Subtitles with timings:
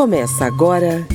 [0.00, 1.06] Começa agora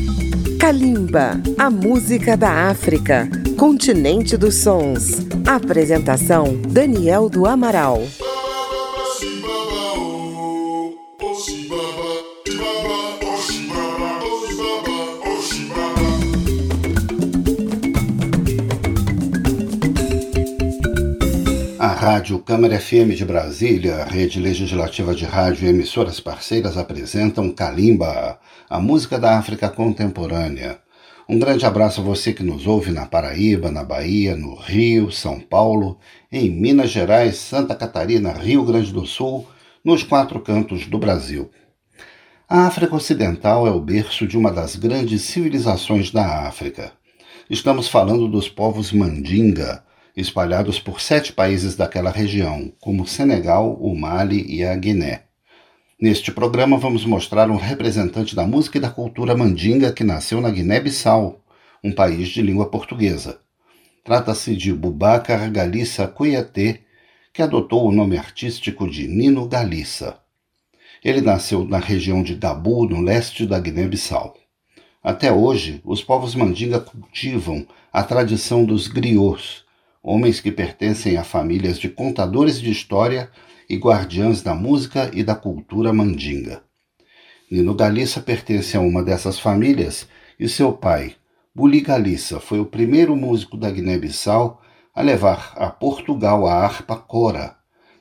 [0.60, 3.28] Kalimba, a música da África,
[3.58, 5.26] continente dos sons.
[5.44, 8.04] Apresentação Daniel do Amaral.
[21.80, 27.52] A Rádio Câmara FM de Brasília, a rede legislativa de rádio e emissoras parceiras apresentam
[27.52, 30.80] Kalimba, a música da África contemporânea.
[31.30, 35.40] Um grande abraço a você que nos ouve na Paraíba, na Bahia, no Rio, São
[35.40, 35.98] Paulo,
[36.32, 39.48] em Minas Gerais, Santa Catarina, Rio Grande do Sul,
[39.84, 41.50] nos quatro cantos do Brasil.
[42.48, 46.92] A África Ocidental é o berço de uma das grandes civilizações da África.
[47.50, 49.84] Estamos falando dos povos Mandinga,
[50.16, 55.24] espalhados por sete países daquela região, como Senegal, o Mali e a Guiné.
[55.98, 60.50] Neste programa vamos mostrar um representante da música e da cultura mandinga que nasceu na
[60.50, 61.42] Guiné-Bissau,
[61.82, 63.40] um país de língua portuguesa.
[64.04, 66.82] Trata-se de Bubacar Galissa Cuiaté,
[67.32, 70.20] que adotou o nome artístico de Nino Galissa.
[71.02, 74.36] Ele nasceu na região de Gabu, no leste da Guiné-Bissau.
[75.02, 79.64] Até hoje, os povos mandinga cultivam a tradição dos griots,
[80.04, 83.32] homens que pertencem a famílias de contadores de história
[83.70, 86.64] e guardiãs da música e da cultura mandinga.
[87.50, 90.08] Nino Galissa pertence a uma dessas famílias
[90.40, 91.16] e seu pai,
[91.54, 94.62] Buli Galissa, foi o primeiro músico da Guiné-Bissau
[94.94, 97.56] a levar a Portugal a harpa cora,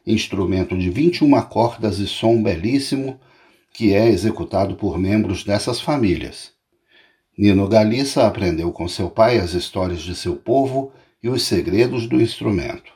[0.06, 3.20] instrumento de 21 cordas e som belíssimo
[3.72, 6.52] que é executado por membros dessas famílias.
[7.36, 12.20] Nino Galissa aprendeu com seu pai as histórias de seu povo e os segredos do
[12.20, 12.92] instrumento.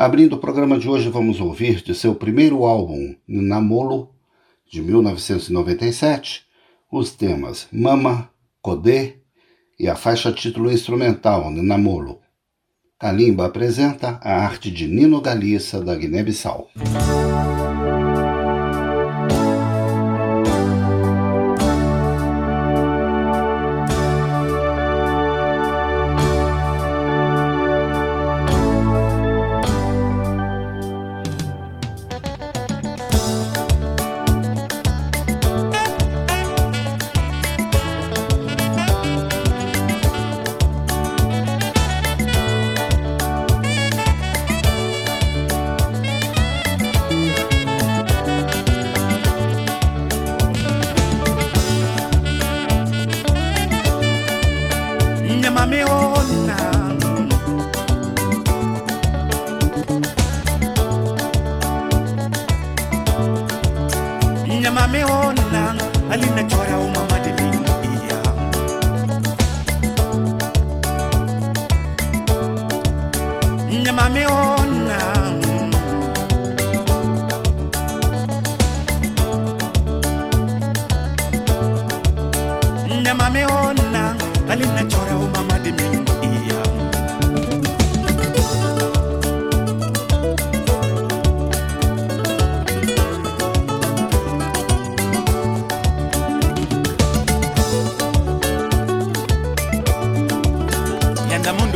[0.00, 4.14] Abrindo o programa de hoje, vamos ouvir de seu primeiro álbum, Namolo,
[4.70, 6.44] de 1997,
[6.88, 8.30] os temas Mama,
[8.62, 9.16] Kodê
[9.76, 12.20] e a faixa título instrumental, Namolo.
[12.96, 16.68] Kalimba apresenta a arte de Nino Galissa, da Guiné-Bissau.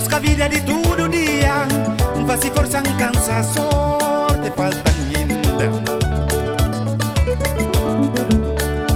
[0.00, 1.66] busca vida de todo dia
[2.26, 5.64] Vai se forçar em cansar, sorte falta ainda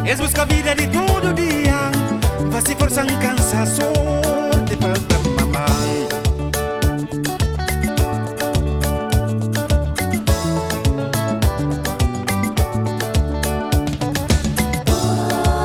[0.05, 1.91] Eles busca vida de todo dia
[2.51, 3.19] Vai se forçar em
[3.67, 5.67] sorte falta mamá.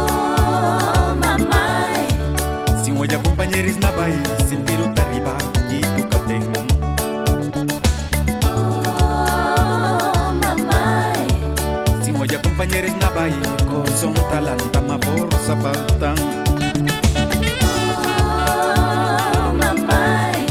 [0.01, 2.07] Oh, mamãe
[2.83, 4.38] Se um olha companheiros na Bahia
[14.39, 16.17] Atalanta ma forza baltan
[18.23, 20.45] oh, Mampai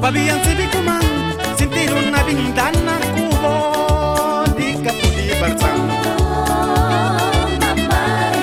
[0.00, 1.04] Pabian si bikuman
[1.52, 5.80] Sintir una bintana kubo Di kapudi barzan
[6.16, 8.40] oh, Mampai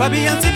[0.00, 0.49] Pabian si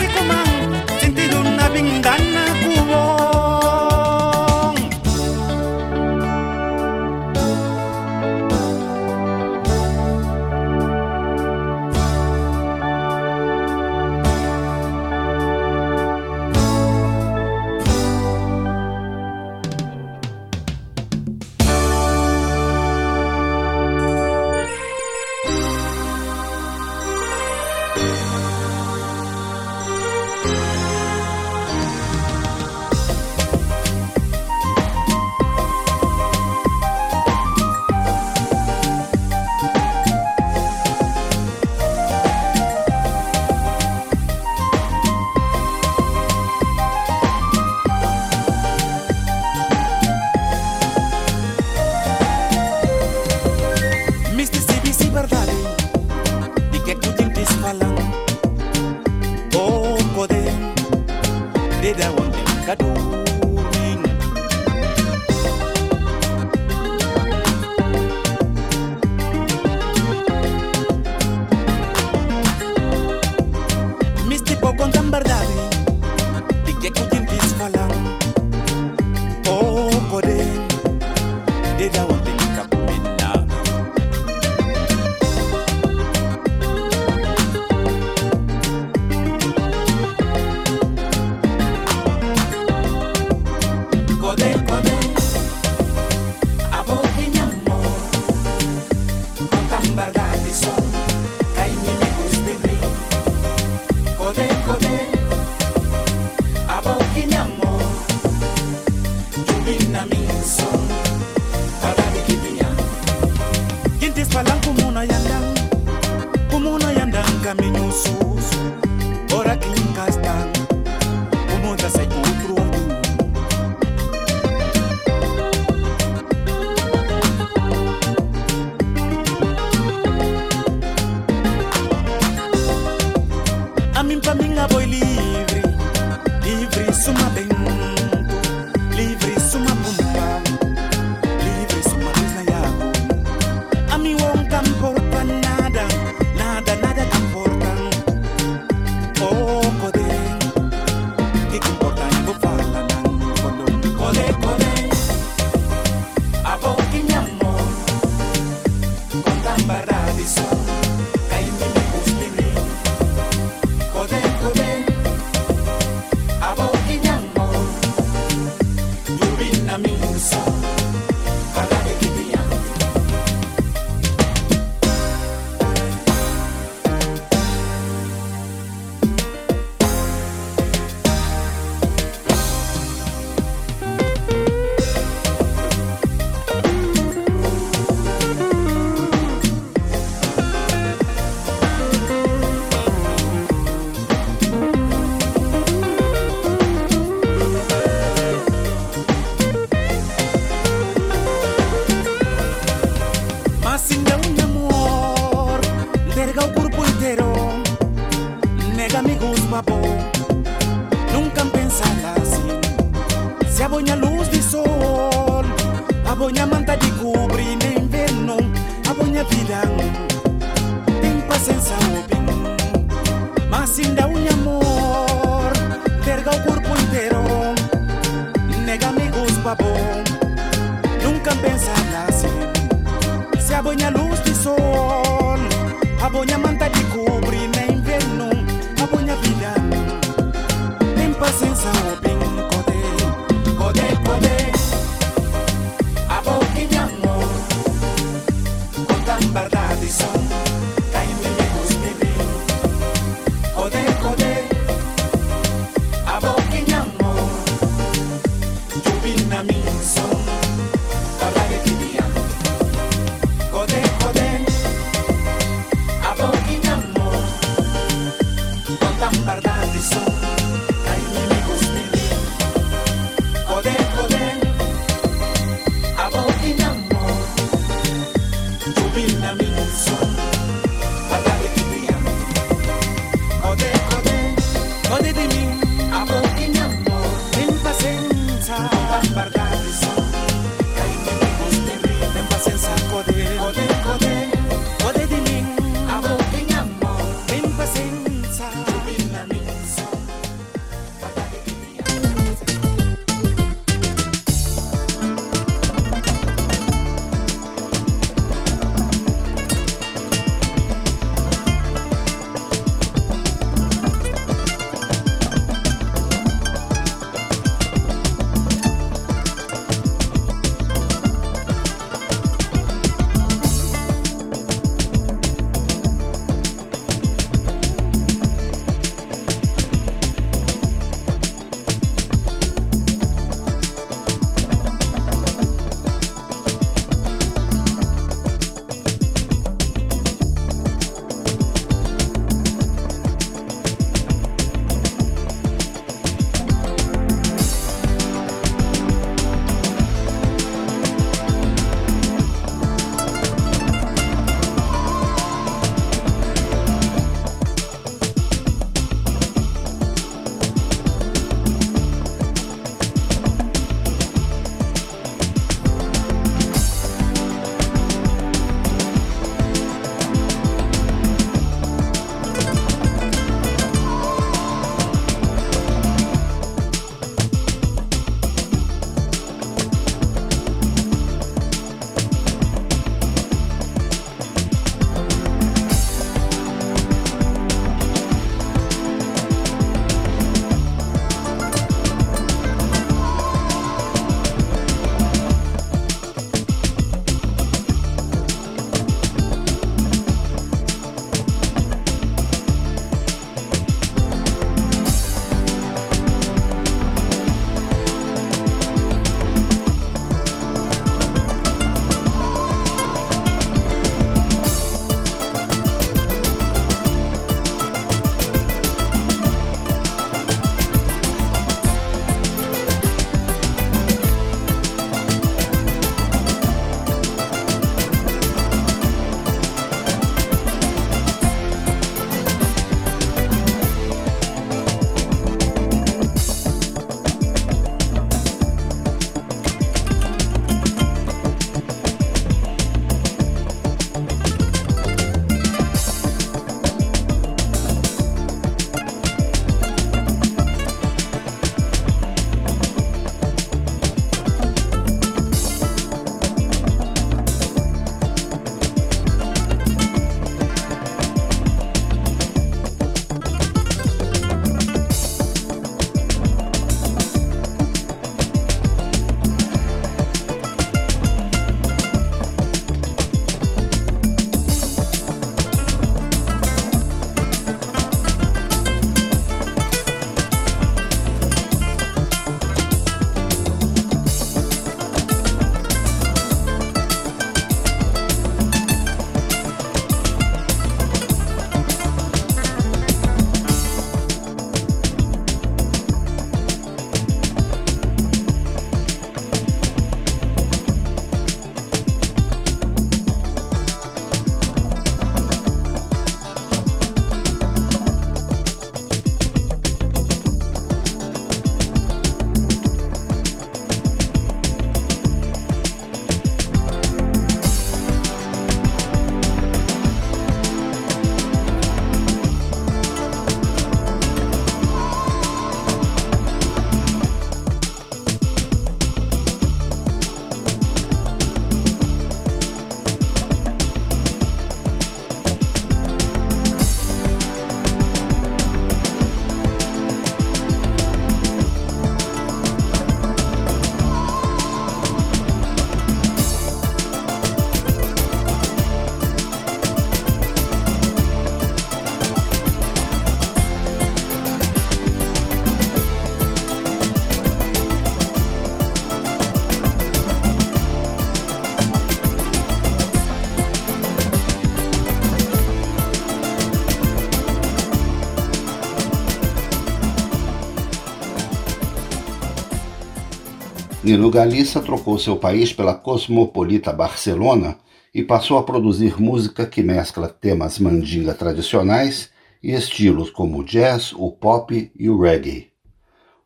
[573.85, 577.55] Nino Galissa trocou seu país pela cosmopolita Barcelona
[577.93, 582.09] e passou a produzir música que mescla temas mandinga tradicionais
[582.41, 585.51] e estilos como o jazz, o pop e o reggae.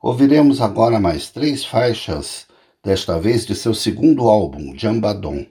[0.02, 2.48] Ouviremos agora mais três faixas,
[2.82, 5.46] desta vez de seu segundo álbum, Jambadon.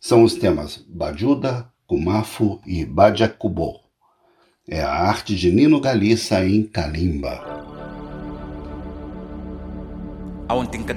[0.00, 3.80] São os temas Bajuda, Kumafu e Bajacubo.
[4.66, 7.67] É a arte de Nino Galissa em Kalimba.
[10.48, 10.96] awan tingka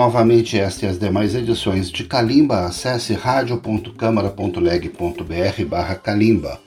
[0.00, 6.58] novamente esta e as demais edições de Calimba, acesse radio.câmara.leg.br barra Calimba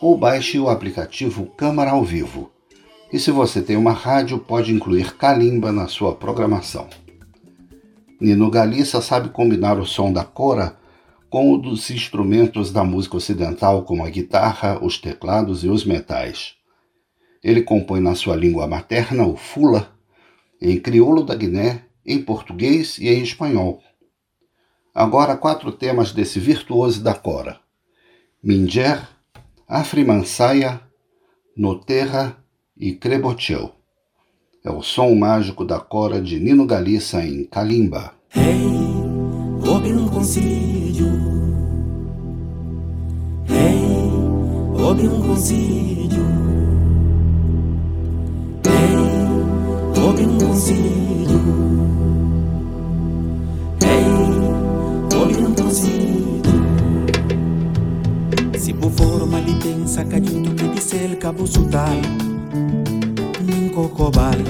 [0.00, 2.50] ou baixe o aplicativo Câmara ao Vivo.
[3.12, 6.88] E se você tem uma rádio, pode incluir Calimba na sua programação.
[8.20, 10.76] Nino Galissa sabe combinar o som da cora
[11.30, 16.54] com o dos instrumentos da música ocidental, como a guitarra, os teclados e os metais.
[17.40, 19.92] Ele compõe na sua língua materna, o fula,
[20.60, 23.82] em crioulo da Guiné em português e em espanhol.
[24.94, 27.60] Agora quatro temas desse virtuoso da cora:
[28.42, 29.08] Minger,
[29.66, 30.80] Afrimansaia,
[31.56, 32.36] Noterra
[32.76, 33.72] e Crebocheu.
[34.64, 38.12] É o som mágico da cora de Nino Galissa em Kalimba.
[38.34, 38.60] Hey,
[39.92, 41.06] um concílio.
[43.48, 46.24] Hey, houve um concílio.
[48.66, 51.19] Hey, houve um concílio.
[59.62, 62.00] densa cayuto que dice el cabo sutal
[63.46, 64.42] ninko kobal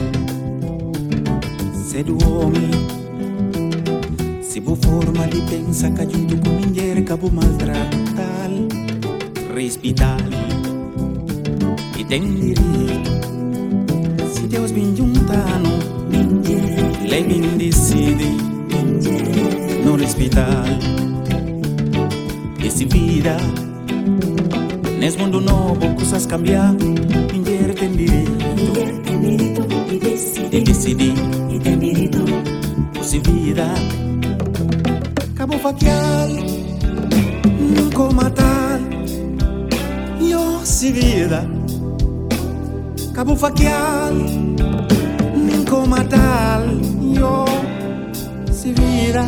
[1.91, 2.71] sedu omi.
[4.43, 8.67] Si bu forma di pensa cayuto con inger cabo maltratal.
[9.55, 10.37] Respitali
[11.99, 13.03] e tendiri
[14.33, 15.71] si Deus bin giuntano
[17.11, 18.31] lei bin decide
[19.85, 20.79] non respitali
[22.63, 23.37] e si vida
[25.01, 29.63] nesse mundo novo, coisas cambiar, mulher tem direito
[30.51, 31.15] de decidir.
[33.03, 33.67] Se vida,
[35.35, 36.29] cabo faquial,
[37.59, 38.79] nunca matar.
[40.21, 41.45] Yo se vida,
[43.13, 44.15] cabo faquial,
[45.35, 46.63] nunca matar.
[47.13, 47.47] Yo
[48.53, 49.23] se vida.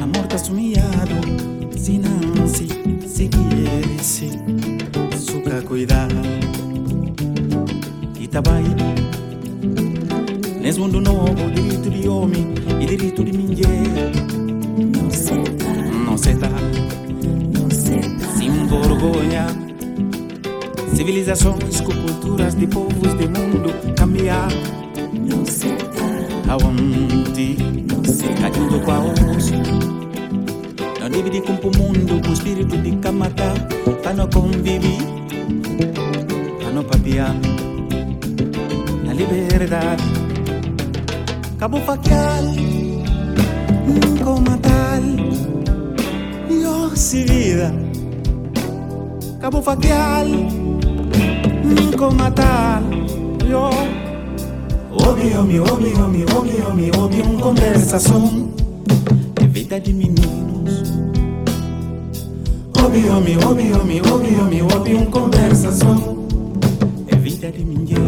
[0.00, 1.49] Amor tá sumiado,
[1.90, 2.68] se não se,
[3.08, 4.30] se quiere, se,
[5.18, 6.08] suca cuidar.
[8.20, 8.62] Itabai,
[10.60, 14.12] nesse mundo novo, direito de homem e direito de mulher.
[14.78, 15.72] Não se dá,
[16.06, 16.48] Não se dá,
[17.58, 18.26] não se dá.
[18.38, 19.46] sem vergonha.
[20.94, 24.48] Civilizações com culturas de povos do mundo cambiar.
[25.12, 27.56] Não se dá, Aonde
[27.92, 28.46] não se dá.
[28.46, 29.54] ajudo com a osso.
[31.20, 33.52] Não divide com o mundo com o espírito de camata.
[34.02, 34.80] Para não conviver,
[36.58, 37.36] para não papiar.
[39.04, 40.02] Na liberdade,
[41.58, 42.42] cabo faquial,
[43.86, 45.02] nunca matar.
[46.48, 47.70] Yo se vida,
[49.42, 50.26] cabo faquial,
[51.62, 52.82] nunca matar.
[53.46, 53.68] Yo.
[54.90, 58.50] Ouve, ouve, ouve, ouve, ouve, ouve, ouve uma conversação
[59.40, 60.99] É vida de meninos
[62.90, 66.26] hobby, homie, hobby, homie, hobby, homie, hobby, um conversação.
[67.06, 67.99] É vida de minha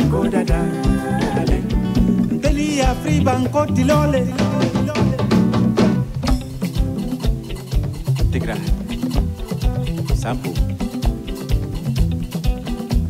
[0.00, 0.60] banco dada
[2.32, 4.22] nteli ya free banco tilole.
[8.32, 8.56] Tigra.
[10.22, 10.50] Sampo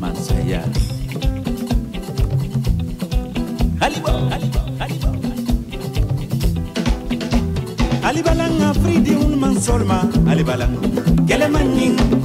[0.00, 0.62] mansaya.
[3.80, 5.10] Halibo halibo halibo.
[8.02, 10.80] Alibalanga free di un man solma alibalanga
[11.26, 12.19] gelemanning.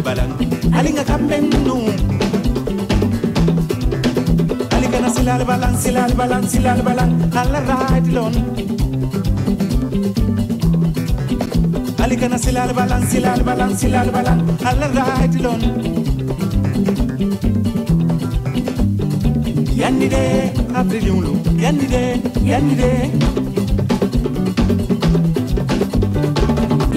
[0.00, 0.32] de balang
[0.78, 1.84] alinga kamben dum
[4.76, 7.12] alinga na silal balang silal balang silal balang.
[7.40, 8.34] Alla ride lon.
[12.04, 14.40] Alinga na silal balang silal balang silal balang.
[14.70, 15.60] Alla ride lon.
[19.80, 20.24] Yanni de
[20.80, 21.32] April abrilulu
[21.64, 22.04] yanni de
[22.50, 22.90] yanni de.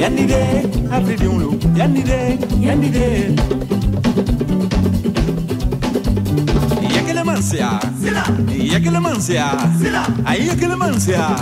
[0.01, 0.82] Yanni de.
[0.93, 3.31] afridi ulu yandide yandide
[6.95, 7.79] Yekilemancia,
[8.73, 9.45] Yekilemancia,
[10.25, 11.35] ahí Yekilemancia,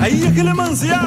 [0.00, 1.00] ahí Yekilemancia,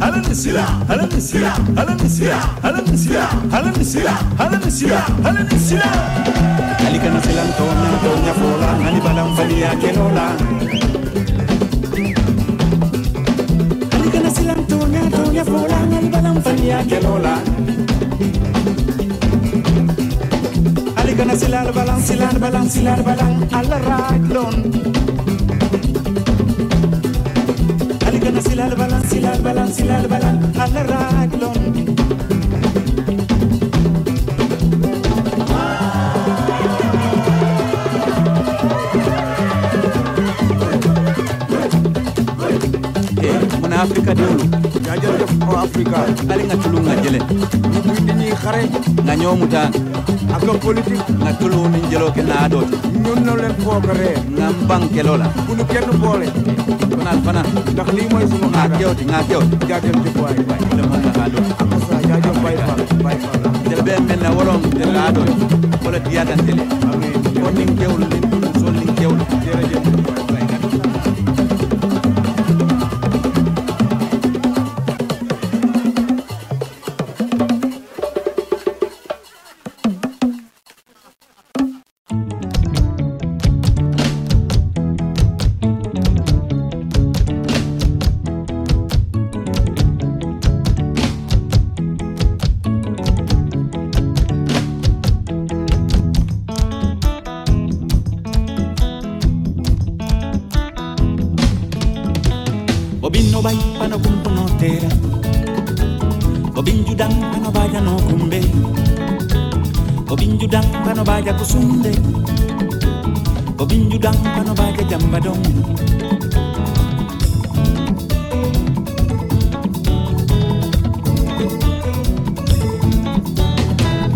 [0.00, 5.92] Alanisila, Alanisila, Alanisila, Alanisila, Alanisila, Alanisila, Alanisila.
[6.86, 10.26] Alicana Silantona, Doña Fola, Nani Balanfani, Aquelola.
[14.74, 17.34] Tonya, Tonya, Fulana, Albalan, Fania, Kelola.
[20.96, 24.56] Alikana, Silar, Balan, Silar, Balan, Silar, Balan, Alaraglon.
[28.06, 31.94] Alikana, Silar, Balan, Silar, Balan, Silar, Balan, Alaraglon.
[43.84, 44.63] África eh, de Ouro.
[44.94, 45.96] nga jërëjëf o Africa.
[46.32, 47.18] Ali nga tulu nga jële.
[47.72, 48.62] Ñu muy di ñuy xare.
[49.04, 49.72] Nga ñoomu taan.
[50.34, 51.02] Ak politique.
[51.22, 55.26] Nga tulu ni jëloo ke naa dooti ñun na leen foogaree nga mbanke loola.
[55.46, 56.26] Bu ñu kenn boole.
[56.96, 57.42] Fanaal fana.
[57.72, 59.54] Ndax lii mooy sunu aada nga kewti nga kewti.
[59.68, 60.36] Jaajëf jëf waay.
[60.48, 64.00] Waay le mën nga haa dooti ak sa jaajëf bay fal bay fal jël bee
[64.06, 65.14] mel na waroon jël haa
[114.90, 115.42] jambadong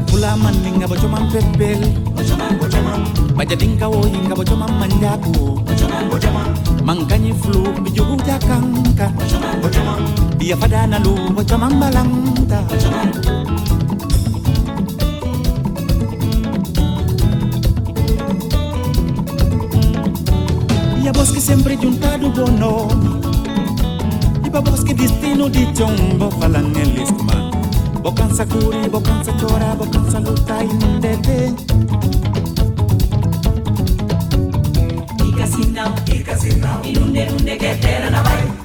[0.08, 1.80] Pula mandinga bocoman pepel.
[3.38, 5.62] Baja dinka wo hinga bocoman manjaku
[6.82, 9.12] Mangkanyi flu bijugu jakangka.
[10.38, 12.64] Dia pada nalu bocoman balangta
[21.29, 22.89] bosque sempre juntado bono
[24.45, 27.51] E ba bosque destino di chombo fala nelisma
[28.01, 31.55] Bocansa curi, bocansa chora, bocansa luta inundete
[35.26, 38.57] Ika sinau, ika in inunde unde ketera la vai.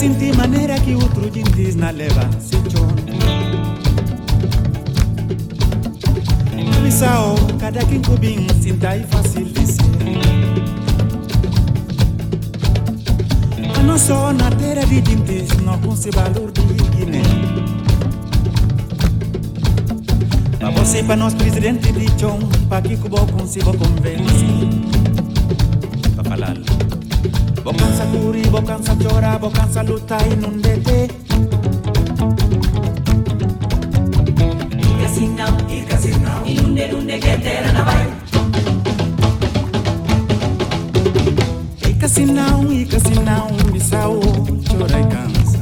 [0.00, 2.56] Sinti manera que outro jintis na leva se
[6.82, 9.04] Misao cada quem cubim sinta e
[13.78, 16.62] A não só na terra de jintis não se valor de
[16.96, 17.22] Guiné.
[20.58, 22.38] Pra você para nós presidente de chon
[22.70, 24.89] Pa que se vou convencer
[27.64, 31.08] Bokansa kuri, bokansa chora, bokansa luta inundete
[34.78, 38.06] Irkasinam, irkasinam, inunde dunde ketera nabai
[41.88, 44.20] Irkasinam, irkasinam, bisao,
[44.68, 45.60] chora e cansa.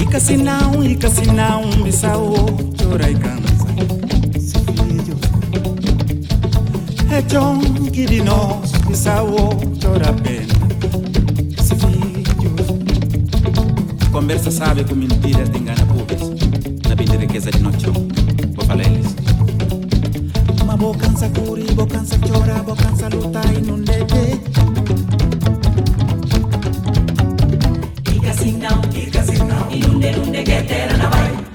[0.00, 2.46] Irkasinam, irkasinam, bisao,
[2.78, 3.49] chora e cansa.
[7.18, 10.54] ejongi linoso isawo chorapena
[11.62, 12.66] se filhos
[14.12, 16.20] conversa sabe com mentiras de engana pubes.
[16.88, 17.92] Na bem de riqueza de nochão
[18.54, 19.14] vou falar eles
[20.62, 24.40] uma bocança curi bocança chora bocança luta e não deve
[28.14, 31.49] Ica sinal, ica sinal, inunde, inunde, que terra na vai.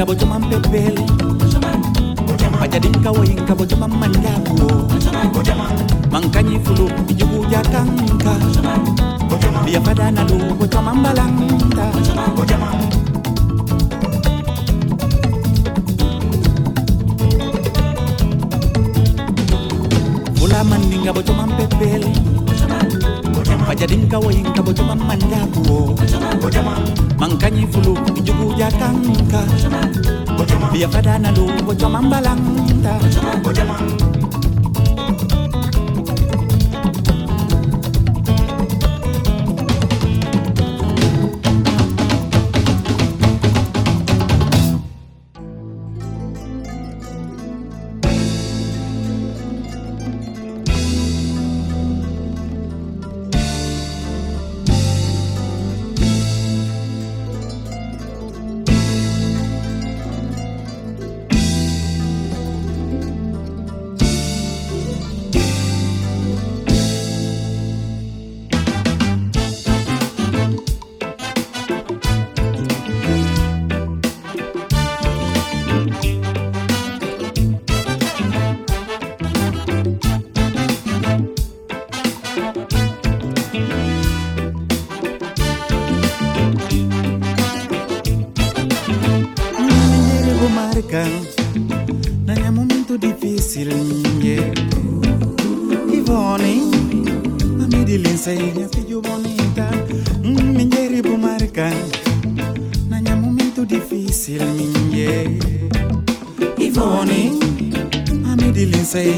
[0.00, 1.04] wainga bocho mampepele
[2.60, 4.88] bajadinga wainga bocho mamandabuo
[6.10, 8.32] mankanyifulu ijugu jakanka
[9.64, 11.92] biyapadana lu bocho mambalanta
[20.38, 22.08] fula mandinga bocho mampepele
[23.70, 25.94] majalinga wainga bojoma mandakuo
[27.18, 29.40] mankanyifulu ijugu jakanka
[30.72, 32.94] biyafadanalo bojoma mbalanta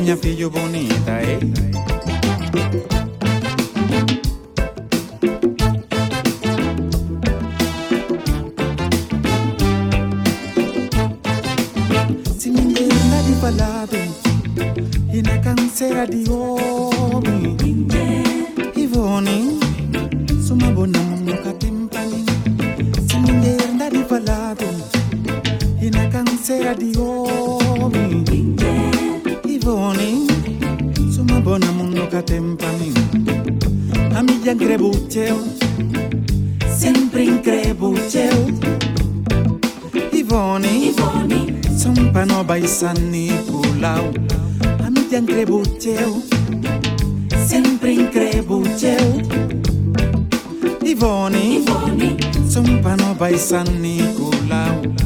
[0.02, 0.66] minha filha, bom
[52.48, 55.01] Sumpa no baisan Nicolau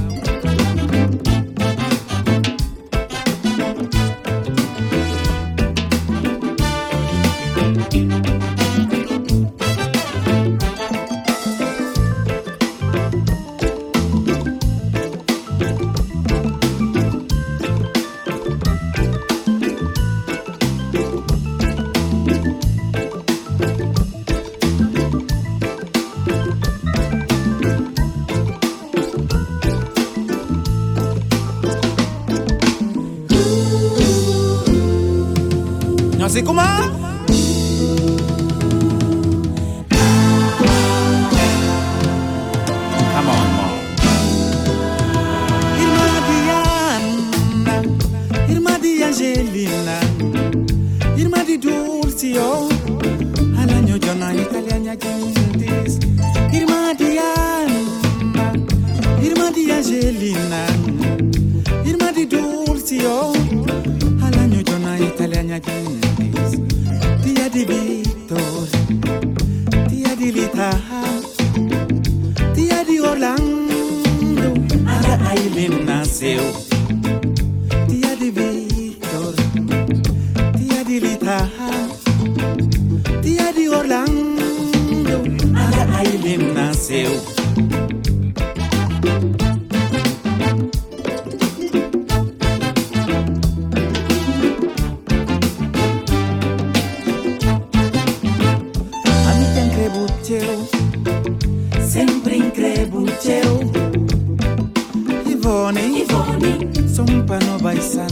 [106.97, 108.09] sompano baisan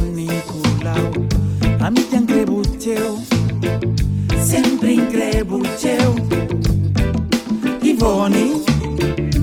[0.49, 1.09] kulao
[1.81, 3.19] Amitian crebucheo
[4.45, 6.15] Sempre in crebucheo
[7.83, 8.61] Ivoni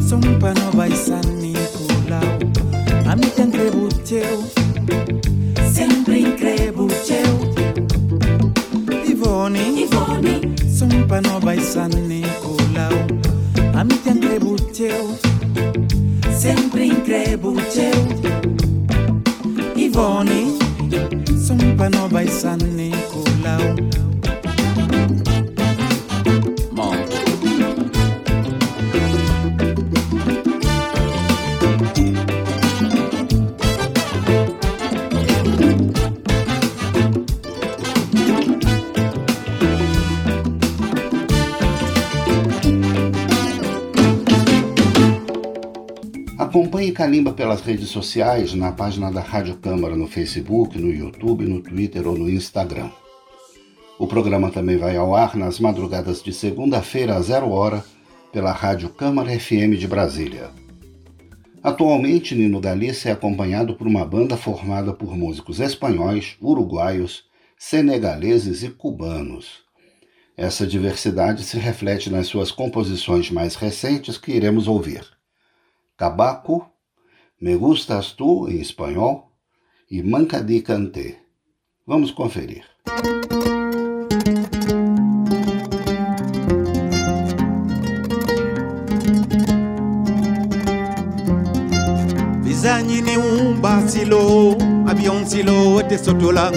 [0.09, 1.25] Sompano baisan
[1.73, 2.31] kulao
[3.11, 3.51] Amitian
[5.73, 7.33] Sempre in crebucheo
[9.11, 11.91] Ivoni Ivoni Sompano baisan
[12.41, 13.07] kulao
[16.31, 17.01] Sempre in
[20.01, 20.57] Californie,
[21.37, 24.10] son pano by San Nicolao.
[47.51, 52.17] Pelas redes sociais, na página da Rádio Câmara no Facebook, no YouTube, no Twitter ou
[52.17, 52.89] no Instagram.
[53.99, 57.83] O programa também vai ao ar nas madrugadas de segunda-feira a zero hora
[58.31, 60.49] pela Rádio Câmara FM de Brasília.
[61.61, 67.25] Atualmente, Nino Galícia é acompanhado por uma banda formada por músicos espanhóis, uruguaios,
[67.57, 69.59] senegaleses e cubanos.
[70.37, 75.05] Essa diversidade se reflete nas suas composições mais recentes que iremos ouvir.
[75.97, 76.71] Cabaco,
[77.41, 79.31] Me Gustas Tu, em espanhol,
[79.89, 81.17] e Manca di Canté.
[81.87, 82.63] Vamos conferir.
[92.43, 93.17] Bizanyi ni
[93.59, 96.51] basilo, avion silo te sotola.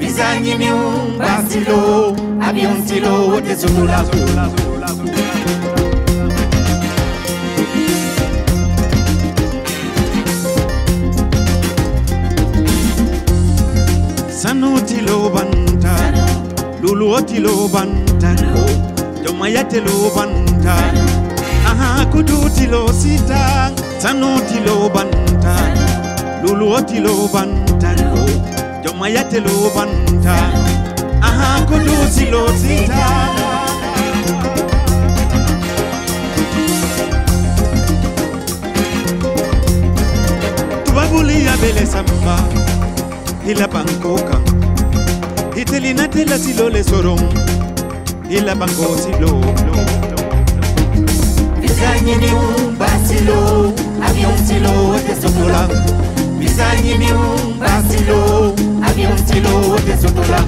[0.00, 0.66] Bizanyi ni
[1.16, 4.02] basilo, avion silo te sotola.
[16.98, 18.38] kuluoti lobantan
[19.22, 20.74] jomayate lobanta
[21.70, 23.70] aha kuduti lo sita
[24.02, 25.54] sanoti lobanta
[26.42, 27.98] luluoti lobantan
[28.82, 30.34] jomayate lobanta
[31.22, 33.06] aha kuduti lo sita
[40.84, 42.36] Tubabuli ya bele samba.
[43.46, 44.67] Ila bankoka.
[45.60, 47.18] itelina tela silo le sorom
[48.30, 49.30] ila bango silo
[51.60, 53.72] bizanyi miumba silo
[54.06, 54.72] avion silo
[55.06, 55.68] tesotola
[56.38, 58.54] bizanyi miumba silo
[58.86, 60.44] avion silo tesotola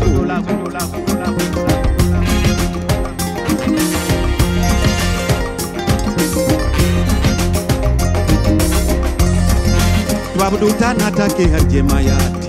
[10.41, 12.39] Wabudu tanata ke harjemaya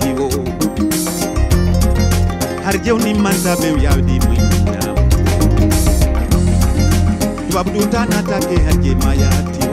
[2.72, 3.54] arjew ni manta
[3.84, 4.96] yawdi muinam
[7.54, 9.72] wabdu tana take harje maya tio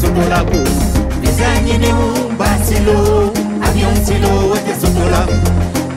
[0.00, 0.58] tezotolako
[1.20, 3.32] bizanyineu basilo
[3.66, 5.32] avionsilo wetezotolako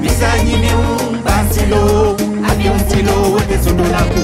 [0.01, 0.83] bizanyineu
[1.25, 2.15] basilo
[2.51, 4.21] avionsilo wetezotolako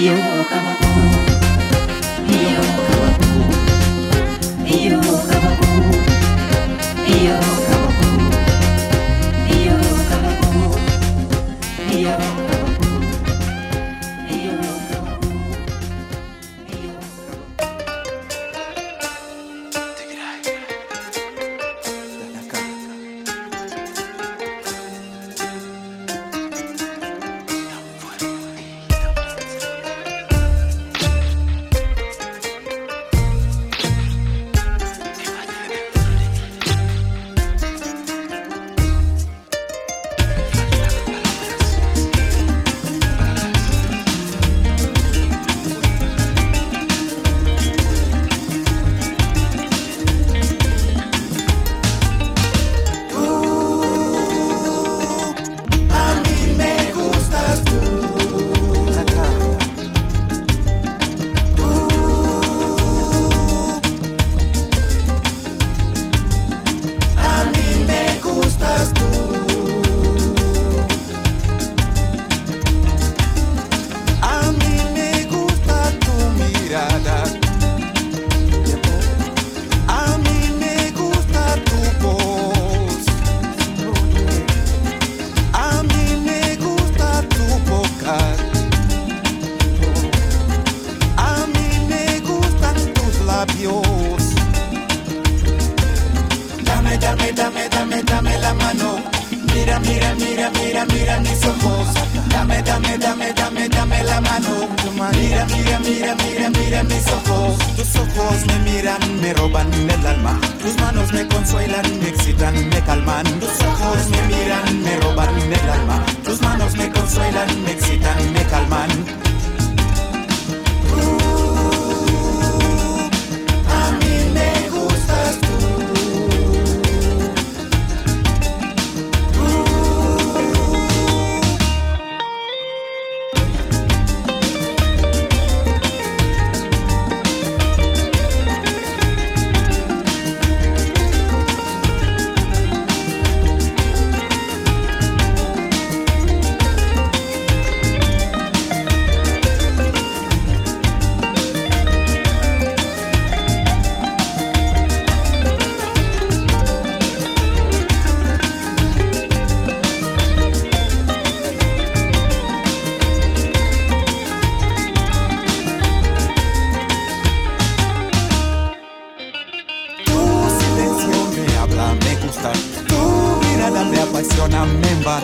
[0.00, 0.16] iyo
[0.50, 0.90] kabako
[2.38, 3.40] iyo kabako
[4.76, 5.66] iyo kabako
[7.16, 7.67] iyo kabako.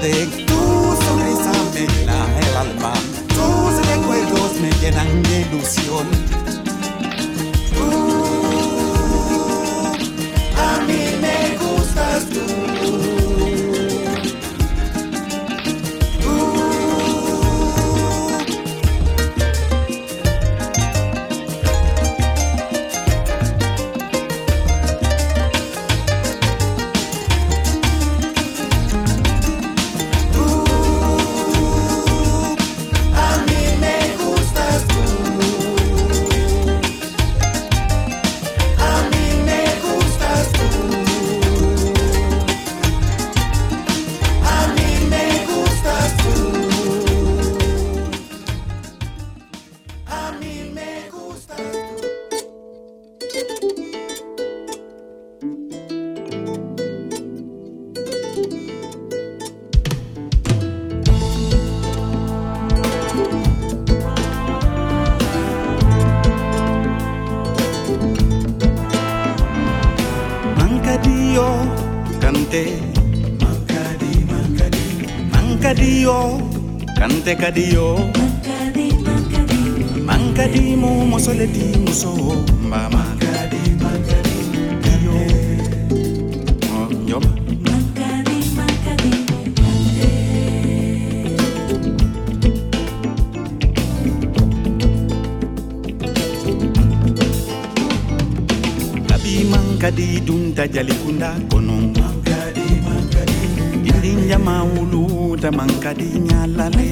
[0.05, 0.44] everything
[99.85, 103.41] mankadi dun ta jali kunda kono mankadi mankadi
[103.91, 104.55] indin jama
[105.43, 106.89] ta mankadi nyalale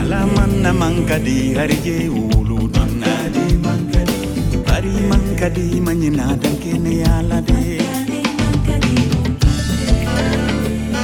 [0.00, 4.18] alamanna mankadi harije wulu mankadi mankadi
[4.66, 7.62] bari mankadi manyina dankene yalade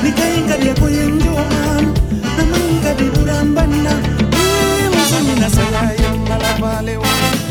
[0.02, 1.84] nikaingadi yakoyenjoan
[2.36, 3.94] na mankadi burambanna
[4.86, 4.94] yang
[5.74, 7.45] malam ngalabalewa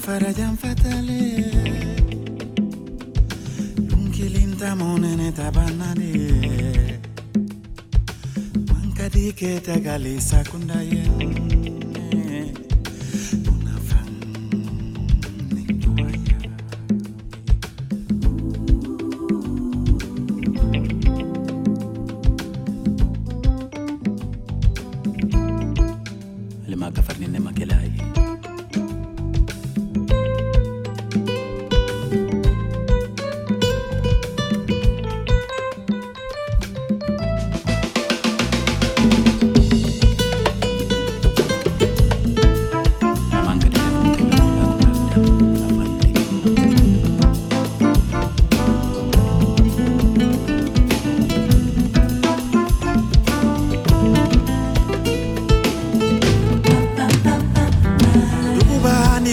[0.00, 1.20] farajan fatale.
[5.36, 6.10] Tabanade
[9.84, 11.49] galisa kundayen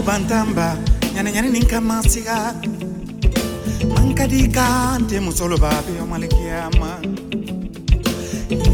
[0.08, 0.78] bantamba
[1.14, 2.54] nyane nyane ninka masiga.
[3.96, 7.00] Mankadi kante musolo babe yomalikiyama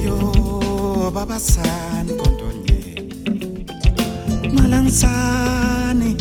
[0.06, 2.80] yo babasani kontonye
[4.54, 6.16] malansani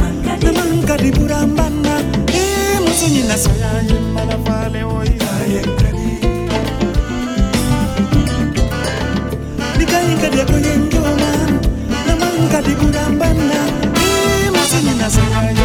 [0.43, 1.95] namankati burambana.
[2.77, 6.09] Emusonyina soyanje mana faleoikayenkadi
[9.77, 11.59] ndikaingati yako yenjomana
[12.07, 13.59] namankati burambana.
[14.47, 15.64] Emusonyina soyanje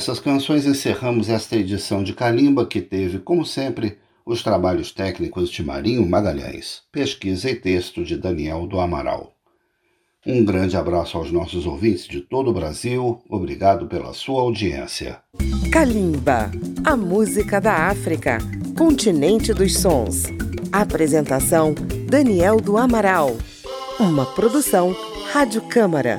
[0.00, 5.62] essas canções encerramos esta edição de Calimba, que teve, como sempre, os trabalhos técnicos de
[5.62, 9.34] Marinho Magalhães, pesquisa e texto de Daniel do Amaral.
[10.26, 15.18] Um grande abraço aos nossos ouvintes de todo o Brasil, obrigado pela sua audiência.
[15.70, 16.50] Kalimba,
[16.82, 18.38] a música da África,
[18.78, 20.22] continente dos sons.
[20.72, 21.74] Apresentação:
[22.08, 23.36] Daniel do Amaral.
[23.98, 24.96] Uma produção
[25.30, 26.18] Rádio Câmara,